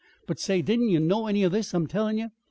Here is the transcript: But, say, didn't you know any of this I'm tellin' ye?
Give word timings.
But, 0.25 0.39
say, 0.39 0.63
didn't 0.63 0.89
you 0.89 0.99
know 0.99 1.27
any 1.27 1.43
of 1.43 1.51
this 1.51 1.75
I'm 1.75 1.85
tellin' 1.85 2.17
ye? 2.17 2.29